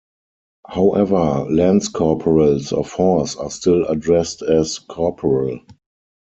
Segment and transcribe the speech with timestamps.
[0.67, 5.59] However, lance corporals of horse are still addressed as "Corporal".